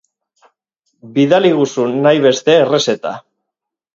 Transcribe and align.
Bidaliguzu 1.17 1.85
nahi 2.07 2.23
beste 2.25 2.57
errezeta. 2.63 3.15